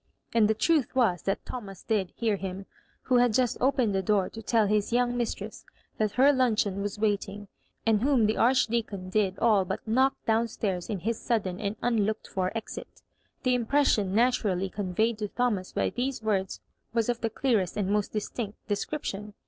[0.33, 2.65] And the truth was that Thomas did hear him,
[3.03, 5.63] who had Just opened the door to tell his young mistress
[5.99, 7.49] that her luncheon was waiting,
[7.85, 12.21] and whom the Archdeacon did all but knock down stairs in his sudden and unlook
[12.25, 13.03] ed for exit.
[13.43, 16.61] The impression naturally conveyed to Thomas by these words
[16.95, 19.35] was of the clearest and most distinct description.